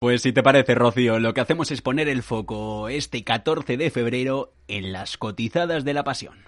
[0.00, 3.90] Pues si te parece, Rocío, lo que hacemos es poner el foco este 14 de
[3.90, 6.38] febrero en las cotizadas de la pasión.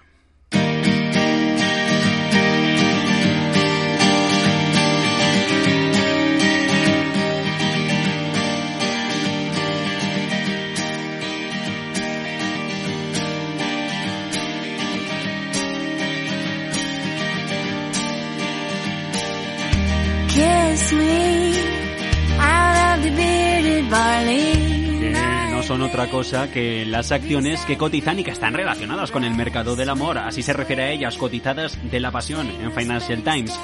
[23.93, 25.13] Que
[25.51, 29.35] no son otra cosa que las acciones que cotizan y que están relacionadas con el
[29.35, 30.17] mercado del amor.
[30.17, 33.59] Así se refiere a ellas, cotizadas de la pasión en Financial Times.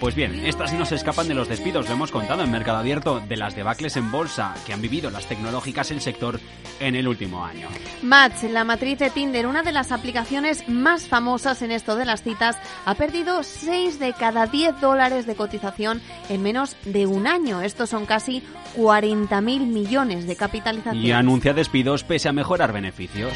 [0.00, 3.20] Pues bien, estas no se escapan de los despidos, lo hemos contado en Mercado Abierto,
[3.20, 6.40] de las debacles en bolsa que han vivido las tecnológicas el sector
[6.80, 7.68] en el último año.
[8.02, 12.22] Match, la matriz de Tinder, una de las aplicaciones más famosas en esto de las
[12.22, 17.62] citas, ha perdido 6 de cada 10 dólares de cotización en menos de un año.
[17.62, 18.42] Estos son casi
[18.76, 21.04] 40.000 millones de capitalización.
[21.04, 23.32] Y anuncia despidos pese a mejorar beneficios.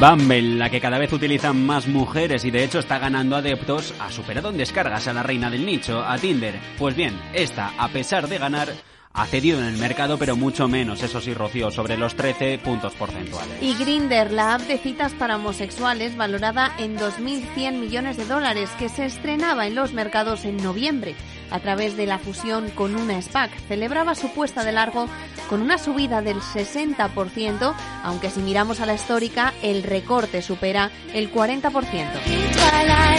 [0.00, 4.12] Bumble, la que cada vez utilizan más mujeres y de hecho está ganando adeptos, ha
[4.12, 6.58] superado en descargas a la reina del nicho, a Tinder.
[6.78, 8.68] Pues bien, esta, a pesar de ganar,
[9.12, 12.94] ha cedido en el mercado, pero mucho menos, eso sí, Rocío, sobre los 13 puntos
[12.94, 13.60] porcentuales.
[13.60, 18.88] Y Grinder, la app de citas para homosexuales, valorada en 2.100 millones de dólares, que
[18.88, 21.16] se estrenaba en los mercados en noviembre
[21.50, 25.08] a través de la fusión con una SPAC, celebraba su puesta de largo
[25.48, 31.32] con una subida del 60%, aunque si miramos a la histórica, el recorte supera el
[31.32, 33.18] 40%.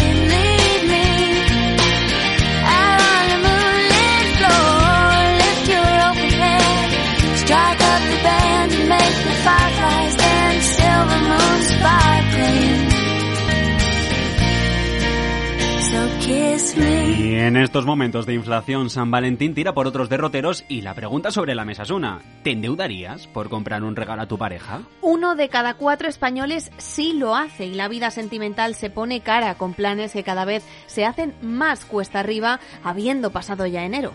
[16.30, 21.32] Y en estos momentos de inflación, San Valentín tira por otros derroteros y la pregunta
[21.32, 22.20] sobre la mesa es una.
[22.44, 24.82] ¿Te endeudarías por comprar un regalo a tu pareja?
[25.02, 29.56] Uno de cada cuatro españoles sí lo hace y la vida sentimental se pone cara
[29.56, 34.14] con planes que cada vez se hacen más cuesta arriba habiendo pasado ya enero.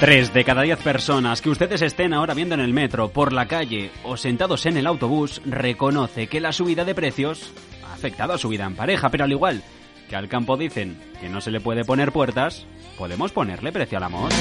[0.00, 3.46] Tres de cada diez personas que ustedes estén ahora viendo en el metro, por la
[3.46, 7.52] calle o sentados en el autobús reconoce que la subida de precios
[8.00, 9.62] afectado a su vida en pareja, pero al igual
[10.08, 12.66] que al campo dicen que no se le puede poner puertas,
[12.96, 14.32] podemos ponerle precio al amor.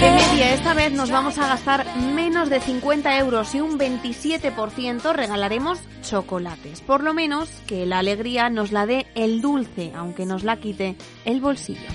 [0.00, 1.84] De media, esta vez nos vamos a gastar
[2.14, 6.80] menos de 50 euros y un 27% regalaremos chocolates.
[6.80, 10.96] Por lo menos que la alegría nos la dé el dulce, aunque nos la quite
[11.24, 11.88] el bolsillo.